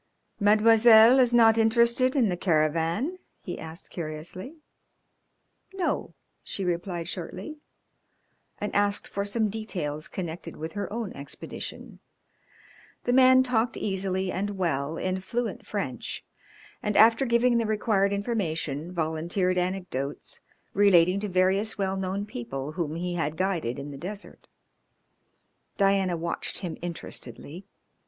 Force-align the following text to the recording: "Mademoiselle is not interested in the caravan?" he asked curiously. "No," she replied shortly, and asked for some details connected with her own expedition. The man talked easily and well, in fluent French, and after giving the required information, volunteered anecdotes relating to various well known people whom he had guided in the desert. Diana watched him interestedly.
"Mademoiselle 0.39 1.19
is 1.19 1.31
not 1.31 1.59
interested 1.59 2.15
in 2.15 2.27
the 2.27 2.35
caravan?" 2.35 3.19
he 3.43 3.59
asked 3.59 3.91
curiously. 3.91 4.55
"No," 5.75 6.15
she 6.41 6.65
replied 6.65 7.07
shortly, 7.07 7.59
and 8.57 8.73
asked 8.73 9.07
for 9.07 9.23
some 9.23 9.47
details 9.47 10.07
connected 10.07 10.55
with 10.55 10.71
her 10.71 10.91
own 10.91 11.13
expedition. 11.13 11.99
The 13.03 13.13
man 13.13 13.43
talked 13.43 13.77
easily 13.77 14.31
and 14.31 14.57
well, 14.57 14.97
in 14.97 15.19
fluent 15.19 15.67
French, 15.67 16.25
and 16.81 16.97
after 16.97 17.23
giving 17.23 17.59
the 17.59 17.67
required 17.67 18.11
information, 18.11 18.91
volunteered 18.91 19.59
anecdotes 19.59 20.41
relating 20.73 21.19
to 21.19 21.29
various 21.29 21.77
well 21.77 21.95
known 21.95 22.25
people 22.25 22.71
whom 22.71 22.95
he 22.95 23.13
had 23.13 23.37
guided 23.37 23.77
in 23.77 23.91
the 23.91 23.97
desert. 23.99 24.47
Diana 25.77 26.17
watched 26.17 26.57
him 26.57 26.75
interestedly. 26.81 27.67